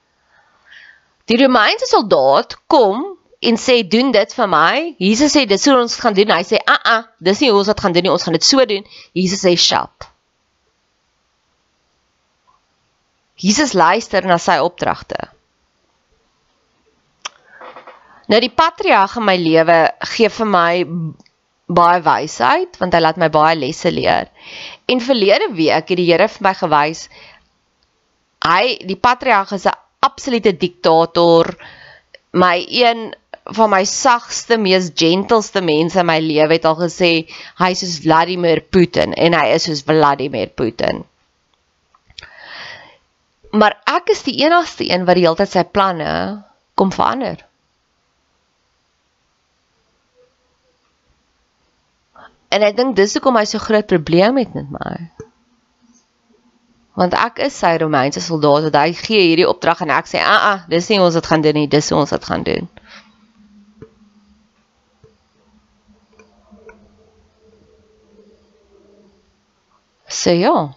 Die 1.29 1.37
Romeinse 1.39 1.89
soldaat 1.89 2.57
kom 2.71 3.12
en 3.49 3.59
sê 3.59 3.81
doen 3.87 4.11
dit 4.13 4.33
vir 4.37 4.49
my. 4.49 4.77
Jesus 5.01 5.35
sê 5.35 5.45
dis 5.49 5.67
hoe 5.67 5.75
ons 5.81 5.99
gaan 5.99 6.15
doen. 6.17 6.31
Hy 6.35 6.43
sê 6.47 6.61
a 6.63 6.77
a, 6.95 6.97
dis 7.19 7.43
nie 7.43 7.51
hoe 7.51 7.59
ons 7.59 7.69
dit 7.71 7.83
gaan 7.85 7.95
doen 7.95 8.07
nie. 8.07 8.13
Ons 8.13 8.25
gaan 8.27 8.37
dit 8.37 8.47
so 8.47 8.65
doen. 8.69 8.85
Jesus 9.17 9.43
sê 9.45 9.55
shop. 9.59 10.07
Jesus 13.43 13.73
luister 13.75 14.25
na 14.29 14.37
sy 14.39 14.59
opdragte. 14.63 15.19
Nou 18.31 18.39
die 18.39 18.53
patriarg 18.53 19.17
in 19.19 19.27
my 19.27 19.35
lewe 19.37 19.77
gee 20.13 20.29
vir 20.31 20.47
my 20.47 20.73
baie 21.73 21.99
wysheid 22.03 22.75
want 22.79 22.95
hy 22.95 23.01
laat 23.01 23.19
my 23.19 23.29
baie 23.33 23.57
lesse 23.59 23.91
leer. 23.91 24.29
En 24.87 25.03
verlede 25.03 25.51
week 25.57 25.91
het 25.91 25.99
die 25.99 26.07
Here 26.07 26.29
vir 26.31 26.47
my 26.47 26.53
gewys 26.55 27.07
hy 28.43 28.77
die 28.83 28.99
patriarg 28.99 29.51
is 29.55 29.65
'n 29.65 29.79
absolute 30.03 30.53
diktator. 30.59 31.55
My 32.33 32.65
een 32.67 33.15
van 33.43 33.69
my 33.69 33.83
sagste, 33.83 34.57
mees 34.57 34.91
gentleste 34.95 35.61
mense 35.61 35.99
in 35.99 36.07
my 36.07 36.19
lewe 36.23 36.55
het 36.55 36.65
al 36.65 36.77
gesê 36.79 37.11
hy 37.59 37.71
is 37.75 37.81
soos 37.83 37.97
Vladimir 38.05 38.61
Putin 38.71 39.15
en 39.19 39.35
hy 39.35 39.47
is 39.55 39.67
soos 39.67 39.83
Vladimir 39.83 40.53
Putin. 40.55 41.03
Maar 43.51 43.75
ek 43.85 44.13
is 44.15 44.23
die 44.25 44.39
enigste 44.41 44.87
een 44.87 45.03
wat 45.05 45.19
die 45.19 45.25
hele 45.27 45.37
tyd 45.37 45.51
sy 45.51 45.65
planne 45.67 46.13
kom 46.79 46.93
verander. 46.95 47.43
En 52.53 52.63
ek 52.63 52.77
dink 52.77 52.95
dis 52.95 53.13
hoekom 53.17 53.37
hy 53.37 53.43
so 53.49 53.61
groot 53.61 53.89
probleem 53.89 54.39
het 54.39 54.55
met 54.55 54.71
my. 54.71 54.95
Want 56.97 57.15
ek 57.17 57.41
is 57.41 57.55
sy 57.57 57.73
Romeinse 57.81 58.21
soldaat 58.21 58.69
wat 58.69 58.77
hy 58.77 58.93
gee 58.97 59.21
hierdie 59.27 59.49
opdrag 59.49 59.81
en 59.81 59.93
ek 59.93 60.09
sê, 60.09 60.21
"Aa, 60.21 60.33
ah, 60.37 60.49
ah, 60.53 60.59
dis 60.69 60.89
nie 60.89 61.01
ons 61.01 61.15
wat 61.17 61.25
gaan 61.25 61.41
doen 61.41 61.57
nie, 61.57 61.67
dis 61.67 61.91
ons 61.91 62.09
dit 62.09 62.25
gaan 62.25 62.43
doen." 62.43 62.69
So 70.23 70.31
ja. 70.31 70.71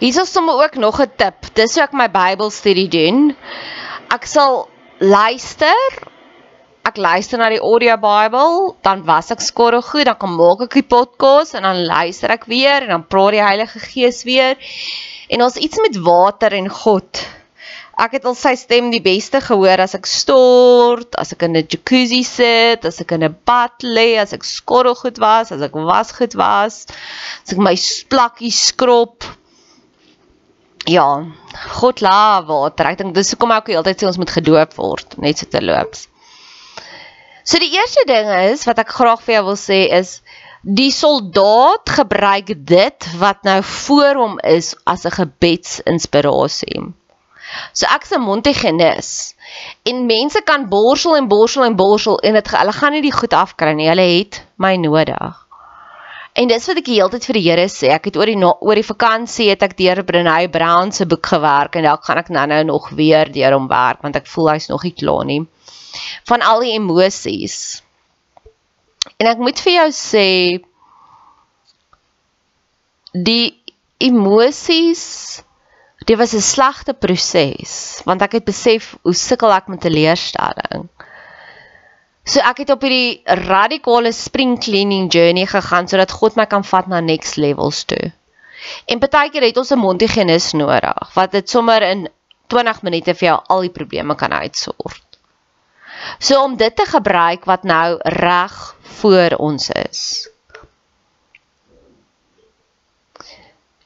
Hier 0.00 0.20
is 0.20 0.32
sommer 0.32 0.54
ook 0.64 0.74
nog 0.80 1.00
'n 1.00 1.12
tip. 1.16 1.52
Dis 1.52 1.74
hoe 1.74 1.82
ek 1.84 1.92
my 1.92 2.08
Bybelstudie 2.08 2.88
doen. 2.88 3.36
Ek 4.08 4.24
sal 4.24 4.68
luister. 4.98 5.76
Ek 6.88 6.96
luister 6.96 7.38
na 7.38 7.50
die 7.52 7.60
audio 7.60 7.96
Bybel, 8.00 8.76
dan 8.80 9.04
was 9.04 9.30
ek 9.30 9.40
skorrel 9.40 9.82
goed, 9.82 10.04
dan 10.04 10.16
kom 10.16 10.36
maak 10.36 10.60
ek 10.68 10.74
die 10.80 10.88
podcast 10.96 11.54
en 11.54 11.62
dan 11.62 11.84
luister 11.84 12.30
ek 12.30 12.44
weer 12.44 12.82
en 12.82 12.88
dan 12.88 13.06
praat 13.06 13.36
die 13.36 13.44
Heilige 13.44 13.78
Gees 13.80 14.24
weer. 14.24 14.56
En 15.28 15.42
ons 15.42 15.56
iets 15.56 15.80
met 15.80 15.96
water 15.96 16.52
en 16.52 16.68
God. 16.68 17.24
Ek 17.94 18.16
het 18.16 18.24
al 18.26 18.34
sy 18.34 18.56
stem 18.58 18.88
die 18.90 19.02
beste 19.02 19.38
gehoor 19.44 19.84
as 19.84 19.94
ek 19.94 20.08
stort, 20.10 21.14
as 21.20 21.30
ek 21.32 21.44
in 21.46 21.56
'n 21.56 21.68
jacuzzi 21.70 22.24
sit, 22.26 22.84
as 22.84 23.00
ek 23.00 23.12
in 23.12 23.22
'n 23.22 23.36
bad 23.46 23.86
lê, 23.86 24.18
as 24.18 24.32
ek 24.32 24.42
skorrel 24.42 24.96
goed 24.98 25.18
was, 25.18 25.52
as 25.52 25.62
ek 25.62 25.74
was 25.74 26.10
goed 26.12 26.34
was, 26.34 26.86
as 27.44 27.52
ek 27.52 27.58
my 27.58 27.76
plakkie 28.10 28.50
skrob. 28.50 29.22
Ja, 30.86 31.24
God 31.78 32.00
laat 32.00 32.46
water. 32.46 32.86
Ek 32.86 32.98
dink 32.98 33.14
dis 33.14 33.30
hoekom 33.30 33.52
ek 33.52 33.70
altyd 33.70 34.00
sê 34.00 34.06
ons 34.06 34.18
moet 34.18 34.30
gedoop 34.30 34.74
word, 34.74 35.18
net 35.18 35.38
so 35.38 35.46
te 35.46 35.62
loops. 35.62 36.08
So 37.44 37.58
die 37.58 37.72
eerste 37.76 38.04
ding 38.06 38.26
is 38.50 38.64
wat 38.64 38.78
ek 38.78 38.88
graag 38.88 39.22
vir 39.22 39.34
jou 39.36 39.44
wil 39.44 39.56
sê 39.60 39.84
is 39.92 40.20
die 40.64 40.90
soldaat 40.90 41.90
gebruik 41.92 42.54
dit 42.66 43.08
wat 43.20 43.44
nou 43.44 43.62
voor 43.62 44.14
hom 44.16 44.38
is 44.42 44.74
as 44.84 45.04
'n 45.04 45.12
gebedsinspirasie. 45.12 46.94
So 47.72 47.86
ek's 47.94 48.12
'n 48.12 48.20
Montigenis 48.20 49.34
en 49.84 50.06
mense 50.06 50.40
kan 50.44 50.68
borsel 50.68 51.16
en 51.16 51.28
borsel 51.28 51.64
en 51.64 51.76
borsel 51.76 52.18
en 52.20 52.34
dit 52.34 52.50
hulle 52.50 52.72
gaan 52.72 52.92
nie 52.92 53.02
die 53.02 53.12
goed 53.12 53.32
afkry 53.32 53.72
nie. 53.74 53.88
Hulle 53.88 54.08
het 54.18 54.42
my 54.56 54.76
nodig. 54.76 55.44
En 56.34 56.48
dis 56.50 56.64
wat 56.66 56.80
ek 56.80 56.88
die 56.88 56.96
hele 56.98 57.12
tyd 57.12 57.26
vir 57.28 57.36
die 57.38 57.44
Here 57.46 57.64
sê. 57.70 57.90
Ek 57.94 58.08
het 58.10 58.16
oor 58.18 58.26
die 58.26 58.38
oor 58.42 58.74
die 58.74 58.86
vakansie 58.86 59.52
het 59.52 59.62
ek 59.62 59.76
deur 59.78 60.02
Brené 60.02 60.48
Brown 60.50 60.90
se 60.90 61.06
boek 61.06 61.26
gewerk 61.30 61.76
en 61.78 61.86
dalk 61.86 62.02
gaan 62.04 62.18
ek 62.18 62.32
nou-nou 62.34 62.62
nog 62.72 62.88
weer 62.90 63.30
deur 63.30 63.54
hom 63.54 63.68
werk 63.70 64.02
want 64.02 64.18
ek 64.18 64.26
voel 64.26 64.50
hy's 64.54 64.66
nog 64.72 64.82
nie 64.82 64.94
klaar 64.98 65.24
nie. 65.28 65.44
Van 66.26 66.42
al 66.42 66.66
die 66.66 66.74
emosies. 66.74 67.82
En 69.22 69.30
ek 69.30 69.38
moet 69.38 69.62
vir 69.62 69.76
jou 69.76 69.88
sê 69.94 70.28
die 73.14 73.54
emosies 74.02 75.04
dit 76.04 76.18
was 76.18 76.34
'n 76.34 76.40
slegte 76.40 76.94
proses 76.94 78.00
want 78.04 78.22
ek 78.22 78.32
het 78.32 78.44
besef 78.44 78.96
hoe 79.02 79.14
sukkel 79.14 79.52
ek 79.52 79.68
met 79.68 79.84
'n 79.84 79.92
leerstelling. 79.92 80.88
So 82.24 82.40
ek 82.40 82.58
het 82.58 82.70
op 82.70 82.80
hierdie 82.80 83.22
radikale 83.24 84.12
spring 84.12 84.58
cleaning 84.60 85.12
journey 85.12 85.46
gegaan 85.46 85.88
sodat 85.88 86.10
God 86.10 86.36
my 86.36 86.46
kan 86.46 86.64
vat 86.64 86.86
na 86.86 87.00
next 87.00 87.36
levels 87.36 87.84
toe. 87.84 88.12
En 88.86 88.98
partykeer 88.98 89.42
het 89.42 89.56
ons 89.56 89.70
'n 89.70 89.78
Montigenis 89.78 90.52
nodig 90.52 91.14
wat 91.14 91.32
dit 91.32 91.50
sommer 91.50 91.82
in 91.82 92.08
20 92.46 92.82
minute 92.82 93.14
vir 93.14 93.28
jou 93.28 93.40
al 93.46 93.60
die 93.60 93.70
probleme 93.70 94.14
kan 94.14 94.32
uitsort. 94.32 95.02
So 96.18 96.42
om 96.42 96.56
dit 96.56 96.76
te 96.76 96.86
gebruik 96.86 97.44
wat 97.44 97.62
nou 97.62 97.98
reg 98.00 98.76
voor 98.82 99.36
ons 99.38 99.70
is. 99.70 100.28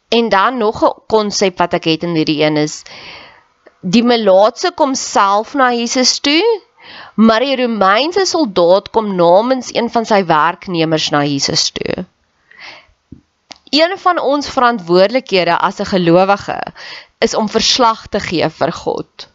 En 0.09 0.29
dan 0.29 0.57
nog 0.57 0.85
'n 0.85 1.01
konsep 1.07 1.59
wat 1.59 1.73
ek 1.73 1.85
het 1.85 2.03
in 2.03 2.15
hierdie 2.15 2.43
een 2.43 2.57
is 2.57 2.83
die 3.81 4.03
melaatse 4.03 4.73
kom 4.75 4.95
self 4.95 5.55
na 5.55 5.71
Jesus 5.73 6.19
toe, 6.19 6.43
maar 7.15 7.41
die 7.41 7.57
Romeinse 7.57 8.25
soldaat 8.27 8.91
kom 8.91 9.15
namens 9.17 9.75
een 9.75 9.91
van 9.91 10.05
sy 10.05 10.25
werknemers 10.25 11.11
na 11.11 11.23
Jesus 11.25 11.71
toe. 11.71 12.07
Een 13.71 13.99
van 13.99 14.19
ons 14.19 14.49
verantwoordelikhede 14.49 15.59
as 15.59 15.81
'n 15.81 15.93
gelowige 15.93 16.61
is 17.19 17.35
om 17.35 17.49
verslag 17.49 18.07
te 18.07 18.21
gee 18.21 18.49
vir 18.49 18.73
God. 18.73 19.29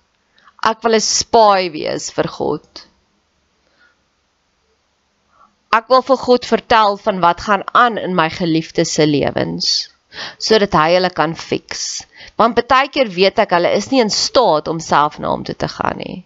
Ek 0.63 0.81
wil 0.81 0.95
'n 0.95 1.01
spy 1.01 1.69
wees 1.71 2.11
vir 2.11 2.27
God. 2.27 2.87
Ek 5.71 5.87
wil 5.87 6.01
vir 6.01 6.17
God 6.17 6.45
vertel 6.45 6.97
van 6.97 7.19
wat 7.19 7.41
gaan 7.41 7.63
aan 7.71 7.97
in 7.97 8.15
my 8.15 8.29
geliefdes 8.29 8.93
se 8.93 9.05
lewens 9.05 9.92
sodat 10.37 10.75
hy 10.77 10.93
hulle 10.95 11.09
kan 11.09 11.35
fix. 11.35 12.03
Want 12.37 12.59
baie 12.67 12.89
keer 12.93 13.09
weet 13.13 13.39
ek 13.43 13.55
hulle 13.57 13.73
is 13.77 13.89
nie 13.91 14.01
in 14.03 14.13
staat 14.13 14.67
om 14.67 14.79
self 14.79 15.19
na 15.19 15.33
hom 15.33 15.43
toe 15.47 15.55
te 15.55 15.69
gaan 15.71 15.99
nie. 16.01 16.23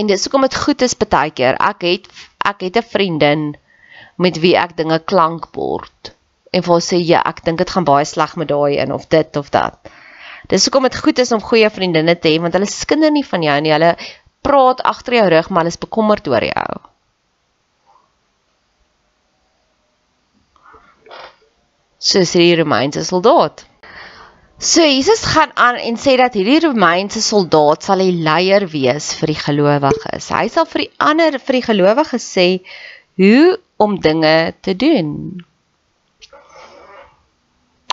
En 0.00 0.08
dis 0.08 0.22
hoekom 0.24 0.46
dit 0.46 0.56
goed 0.56 0.82
is 0.82 0.96
baie 0.96 1.30
keer. 1.30 1.58
Ek 1.60 1.84
het 1.84 2.08
ek 2.46 2.62
het 2.66 2.76
'n 2.76 2.90
vriendin 2.92 3.42
met 4.16 4.38
wie 4.40 4.56
ek 4.56 4.76
dinge 4.76 4.98
klankbord 4.98 6.14
en 6.52 6.62
vir 6.62 6.80
sê 6.82 6.98
ja, 6.98 7.22
ek 7.24 7.44
dink 7.44 7.58
dit 7.58 7.70
gaan 7.70 7.84
baie 7.84 8.04
sleg 8.04 8.36
met 8.36 8.48
daai 8.48 8.78
een 8.78 8.92
of 8.92 9.06
dit 9.08 9.36
of 9.36 9.50
dat. 9.50 9.78
Dis 10.48 10.64
hoekom 10.66 10.82
dit 10.88 10.96
goed 10.96 11.18
is 11.18 11.32
om 11.32 11.42
goeie 11.42 11.70
vriendinne 11.70 12.16
te 12.18 12.28
hê 12.28 12.40
want 12.40 12.56
hulle 12.56 12.66
skinder 12.66 13.10
nie 13.10 13.24
van 13.24 13.42
jou 13.42 13.60
nie. 13.60 13.72
Hulle 13.72 13.96
praat 14.42 14.80
agter 14.80 15.14
jou 15.14 15.28
rug 15.28 15.50
maar 15.50 15.64
hulle 15.64 15.74
is 15.74 15.84
bekommerd 15.84 16.28
oor 16.28 16.44
jou. 16.44 16.89
So 22.00 22.24
sê 22.24 22.46
die 22.46 22.56
Romeinse 22.56 23.04
soldaat. 23.04 23.66
So 24.60 24.80
Jesus 24.84 25.20
gaan 25.24 25.52
aan 25.54 25.76
en 25.76 25.98
sê 26.00 26.16
dat 26.16 26.36
hierdie 26.36 26.62
Romeinse 26.64 27.20
soldaat 27.20 27.84
sal 27.84 28.00
die 28.00 28.16
leier 28.24 28.64
wees 28.72 29.12
vir 29.20 29.34
die 29.34 29.40
gelowiges. 29.40 30.30
Hy 30.32 30.46
sal 30.52 30.68
vir 30.68 30.86
die 30.86 30.90
ander 30.96 31.36
vir 31.36 31.58
die 31.58 31.66
gelowiges 31.68 32.24
sê 32.24 32.46
hoe 33.20 33.58
om 33.80 33.98
dinge 34.00 34.54
te 34.64 34.74
doen. 34.76 35.12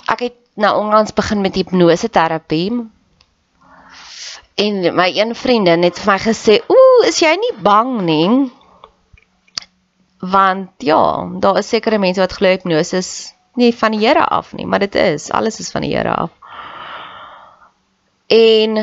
Ek 0.07 0.23
het 0.23 0.37
nou 0.55 0.73
onlangs 0.79 1.15
begin 1.15 1.43
met 1.43 1.59
hipnose 1.59 2.07
terapie. 2.07 2.71
En 4.57 4.83
my 4.95 5.07
een 5.19 5.35
vriendin 5.35 5.83
het 5.83 5.99
vir 5.99 6.13
my 6.13 6.19
gesê, 6.19 6.61
"Ooh, 6.67 7.07
is 7.07 7.19
jy 7.19 7.35
nie 7.35 7.55
bang 7.61 8.01
nie?" 8.01 8.51
Want 10.19 10.71
ja, 10.79 11.27
daar 11.39 11.57
is 11.57 11.69
sekere 11.69 11.99
mense 11.99 12.19
wat 12.19 12.33
glo 12.33 12.49
hipnose 12.49 12.97
is 12.97 13.36
nie 13.57 13.73
van 13.75 13.95
die 13.95 14.05
Here 14.05 14.25
af 14.25 14.53
nie, 14.53 14.65
maar 14.65 14.79
dit 14.85 14.95
is, 14.95 15.31
alles 15.31 15.59
is 15.59 15.71
van 15.73 15.85
die 15.85 15.95
Here 15.95 16.13
af. 16.13 16.31
En 18.27 18.79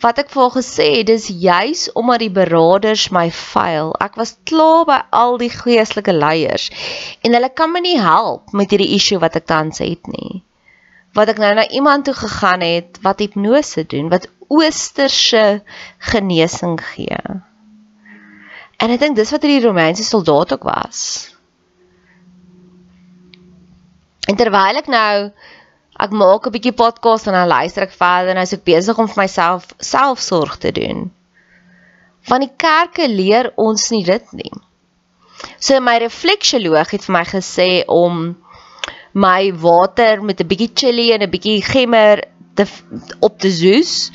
wat 0.00 0.18
ek 0.22 0.30
voor 0.30 0.52
gesê, 0.54 1.02
dis 1.02 1.26
juis 1.28 1.88
omdat 1.92 2.22
die 2.22 2.32
beraders 2.32 3.08
my 3.14 3.28
fail. 3.34 3.92
Ek 4.02 4.18
was 4.20 4.36
klaar 4.48 4.84
by 4.88 4.98
al 5.14 5.38
die 5.42 5.50
geestelike 5.52 6.14
leiers 6.14 6.68
en 7.22 7.34
hulle 7.34 7.50
kan 7.50 7.72
my 7.74 7.82
nie 7.84 7.98
help 8.00 8.54
met 8.56 8.70
hierdie 8.72 8.94
issue 8.96 9.20
wat 9.22 9.36
ek 9.38 9.48
tans 9.50 9.82
het 9.82 10.10
nie. 10.10 10.42
Wat 11.16 11.30
ek 11.32 11.40
nou 11.42 11.50
na 11.56 11.66
iemand 11.74 12.06
toe 12.06 12.14
gegaan 12.14 12.62
het 12.62 13.00
wat 13.02 13.24
hipnose 13.24 13.86
doen, 13.90 14.10
wat 14.12 14.28
oosterse 14.48 15.62
genesing 16.12 16.78
gee. 16.94 17.18
En 18.78 18.94
ek 18.94 19.02
dink 19.02 19.18
dis 19.18 19.34
wat 19.34 19.42
hierdie 19.42 19.66
Romeinse 19.66 20.06
soldaat 20.06 20.54
ook 20.54 20.68
was. 20.68 21.00
En 24.28 24.36
terwyl 24.36 24.80
ek 24.80 24.90
nou 24.92 25.30
ek 25.98 26.14
maak 26.14 26.46
'n 26.46 26.54
bietjie 26.54 26.76
podcast 26.76 27.26
en 27.26 27.34
dan 27.34 27.48
luister 27.48 27.82
ek 27.82 27.94
verder 27.96 28.30
en 28.30 28.38
nou 28.38 28.46
is 28.46 28.54
ek 28.54 28.64
besig 28.64 28.98
om 28.98 29.08
vir 29.08 29.22
myself 29.24 29.72
selfsorg 29.78 30.58
te 30.62 30.72
doen. 30.72 31.10
Want 32.28 32.44
die 32.44 32.56
kerke 32.56 33.08
leer 33.08 33.52
ons 33.56 33.90
nie 33.90 34.04
dit 34.04 34.32
nie. 34.32 34.52
So 35.58 35.80
my 35.80 35.96
refleksioloog 35.98 36.90
het 36.90 37.04
vir 37.06 37.16
my 37.16 37.24
gesê 37.24 37.70
om 37.86 38.36
my 39.14 39.52
water 39.52 40.22
met 40.22 40.40
'n 40.40 40.50
bietjie 40.50 40.72
chili 40.74 41.12
en 41.12 41.22
'n 41.22 41.30
bietjie 41.30 41.62
gemmer 41.62 42.24
te 42.54 42.66
op 43.20 43.38
te 43.38 43.50
soes. 43.50 44.10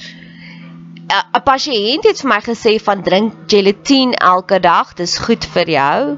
'n 1.10 1.44
Pasiënt 1.44 2.06
het 2.06 2.22
vir 2.22 2.30
my 2.30 2.42
gesê 2.42 2.80
van 2.80 3.04
drink 3.04 3.34
gelatine 3.48 4.16
elke 4.16 4.60
dag, 4.60 4.94
dis 4.94 5.18
goed 5.18 5.46
vir 5.46 5.68
jou. 5.70 6.18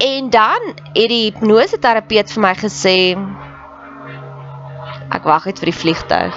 En 0.00 0.30
dan 0.30 0.70
het 0.94 1.10
die 1.12 1.26
hipnoseterapeut 1.28 2.30
vir 2.32 2.42
my 2.42 2.54
gesê 2.56 2.96
Ek 5.10 5.26
wag 5.26 5.48
net 5.48 5.58
vir 5.58 5.68
die 5.72 5.74
vliegtuig. 5.76 6.36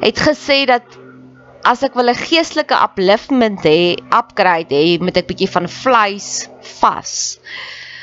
Het 0.00 0.22
gesê 0.24 0.64
dat 0.70 0.96
as 1.62 1.84
ek 1.84 1.94
wil 1.94 2.08
'n 2.08 2.16
geestelike 2.16 2.74
upliftment 2.74 3.60
hê, 3.68 4.00
upgrade 4.08 4.74
hê, 4.74 4.98
moet 4.98 5.16
ek 5.16 5.28
bietjie 5.28 5.50
van 5.52 5.68
vleis 5.68 6.48
vas. 6.80 7.38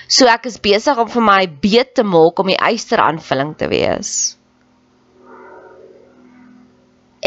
So 0.07 0.27
ek 0.27 0.45
is 0.45 0.61
besig 0.61 0.97
om 0.97 1.09
vir 1.09 1.21
my 1.21 1.47
beet 1.47 1.95
te 1.95 2.03
maak 2.03 2.39
om 2.39 2.47
die 2.47 2.61
eyster-aanvulling 2.61 3.57
te 3.57 3.67
wees. 3.67 4.36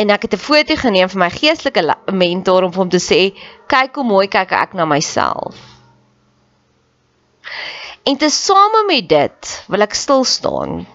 En 0.00 0.10
ek 0.14 0.22
het 0.26 0.34
'n 0.34 0.44
foto 0.48 0.76
geneem 0.76 1.08
vir 1.12 1.20
my 1.20 1.30
geestelike 1.30 1.82
mentor 2.12 2.64
om 2.64 2.72
vir 2.72 2.82
hom 2.82 2.92
te 2.92 3.02
sê, 3.02 3.20
kyk 3.68 3.94
hoe 3.94 4.04
mooi 4.04 4.26
kyk 4.28 4.52
ek 4.52 4.72
na 4.74 4.84
myself. 4.84 5.56
En 8.08 8.16
te 8.16 8.30
same 8.30 8.84
met 8.86 9.08
dit 9.08 9.64
wil 9.68 9.84
ek 9.84 9.94
stil 9.94 10.24
staan. 10.24 10.86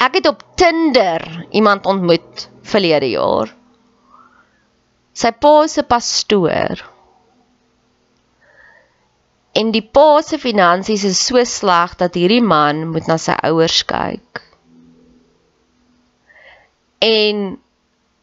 Ek 0.00 0.14
het 0.14 0.26
op 0.26 0.42
Tinder 0.54 1.46
iemand 1.50 1.86
ontmoet 1.86 2.48
verlede 2.62 3.10
jaar. 3.10 3.52
Sy 5.16 5.30
pa 5.32 5.66
se 5.66 5.82
pastoor. 5.82 6.82
En 9.56 9.70
die 9.72 9.84
pa 9.84 10.20
se 10.22 10.38
finansies 10.38 11.04
is 11.04 11.20
so 11.26 11.44
sleg 11.44 11.96
dat 11.96 12.14
hierdie 12.14 12.42
man 12.44 12.88
moet 12.92 13.06
na 13.08 13.16
sy 13.16 13.36
ouers 13.48 13.84
kyk. 13.88 14.42
En 17.00 17.56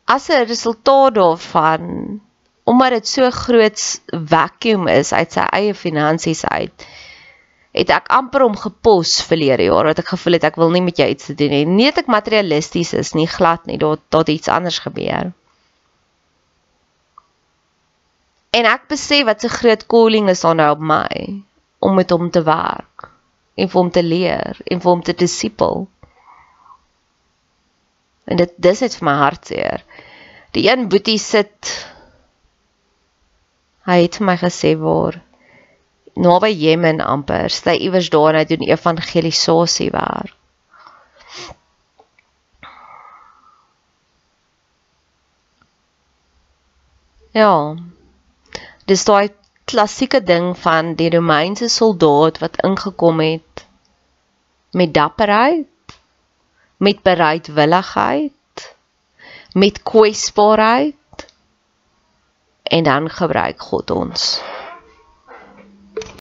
as 0.06 0.30
'n 0.30 0.46
resultaat 0.46 1.16
daarvan, 1.16 2.22
omdat 2.64 2.90
dit 2.90 3.08
so 3.08 3.30
groot 3.30 4.02
vacuum 4.10 4.88
is 4.88 5.14
uit 5.14 5.32
sy 5.32 5.46
eie 5.52 5.74
finansies 5.76 6.46
uit, 6.46 6.88
het 7.74 7.90
ek 7.90 8.08
amper 8.14 8.44
om 8.46 8.56
gepos 8.58 9.22
verlede 9.26 9.64
jaar 9.64 9.90
wat 9.90 10.00
ek 10.00 10.14
gevoel 10.14 10.38
het 10.38 10.44
ek 10.44 10.60
wil 10.62 10.70
nie 10.72 10.84
met 10.86 10.98
jou 10.98 11.08
iets 11.10 11.26
te 11.26 11.36
doen 11.36 11.50
hê. 11.50 11.64
Nie 11.66 11.90
dat 11.90 12.04
ek 12.04 12.12
materialisties 12.12 12.94
is 12.94 13.14
nie, 13.18 13.28
glad 13.28 13.66
nie. 13.66 13.78
Daar 13.82 13.98
daar 14.10 14.30
iets 14.30 14.48
anders 14.48 14.80
gebeur. 14.80 15.32
En 18.54 18.70
ek 18.70 18.86
besef 18.88 19.26
wat 19.26 19.44
'n 19.44 19.50
so 19.50 19.58
groot 19.58 19.86
calling 19.88 20.30
is 20.30 20.44
aan 20.44 20.62
nou 20.62 20.72
op 20.72 20.80
my 20.80 21.42
om 21.80 21.96
met 21.96 22.10
hom 22.10 22.30
te 22.30 22.44
werk 22.44 23.10
en 23.56 23.70
vir 23.70 23.80
hom 23.82 23.92
te 23.92 24.04
leer 24.04 24.62
en 24.66 24.82
vir 24.82 24.92
hom 24.92 25.02
te 25.02 25.14
disipel. 25.14 25.88
En 28.26 28.40
dit 28.40 28.54
dis 28.56 28.84
net 28.86 28.96
vir 29.00 29.08
my 29.10 29.16
hartseer. 29.20 29.84
Die 30.56 30.68
een 30.70 30.88
boetie 30.90 31.20
sit 31.20 31.74
hy 33.90 33.98
het 34.06 34.20
vir 34.20 34.28
my 34.30 34.38
gesê 34.40 34.76
waar 34.80 35.20
naby 36.14 36.54
Jemen 36.54 37.02
amper, 37.02 37.52
sy 37.52 37.74
iewers 37.88 38.10
daar 38.14 38.36
en 38.36 38.44
hy 38.44 38.46
doen 38.52 38.68
evangelisasie 38.70 39.90
werk. 39.92 40.38
Ja. 47.34 47.74
Dis 48.86 49.04
daai 49.10 49.34
klassieke 49.66 50.20
ding 50.22 50.52
van 50.62 50.94
die 51.00 51.10
Romeinse 51.10 51.70
soldaat 51.72 52.38
wat 52.44 52.60
ingekom 52.68 53.24
het 53.24 53.64
met 54.78 54.94
dapperheid, 54.94 55.66
met 56.84 57.02
bereidwilligheid, 57.02 58.76
met 59.54 59.84
kwesbaarheid 59.84 60.96
en 62.64 62.84
dan 62.84 63.10
gebruik 63.10 63.62
God 63.62 63.92
ons. 63.92 64.42